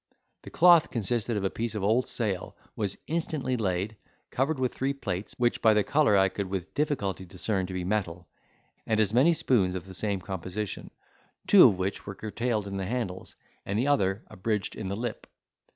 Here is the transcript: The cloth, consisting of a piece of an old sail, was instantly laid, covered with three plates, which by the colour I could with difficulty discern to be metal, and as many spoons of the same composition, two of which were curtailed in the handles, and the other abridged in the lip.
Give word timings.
The 0.41 0.49
cloth, 0.49 0.89
consisting 0.89 1.37
of 1.37 1.43
a 1.43 1.51
piece 1.51 1.75
of 1.75 1.83
an 1.83 1.87
old 1.87 2.07
sail, 2.07 2.57
was 2.75 2.97
instantly 3.05 3.55
laid, 3.55 3.97
covered 4.31 4.57
with 4.57 4.73
three 4.73 4.95
plates, 4.95 5.35
which 5.37 5.61
by 5.61 5.75
the 5.75 5.83
colour 5.83 6.17
I 6.17 6.27
could 6.27 6.47
with 6.47 6.73
difficulty 6.73 7.23
discern 7.23 7.67
to 7.67 7.73
be 7.73 7.83
metal, 7.83 8.27
and 8.87 8.99
as 8.99 9.13
many 9.13 9.31
spoons 9.31 9.75
of 9.75 9.85
the 9.85 9.93
same 9.93 10.19
composition, 10.19 10.89
two 11.45 11.67
of 11.69 11.77
which 11.77 12.07
were 12.07 12.15
curtailed 12.15 12.65
in 12.65 12.77
the 12.77 12.87
handles, 12.87 13.35
and 13.63 13.77
the 13.77 13.85
other 13.85 14.23
abridged 14.27 14.75
in 14.75 14.87
the 14.87 14.97
lip. 14.97 15.27